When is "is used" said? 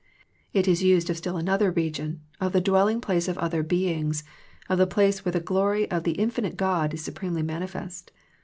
0.67-1.11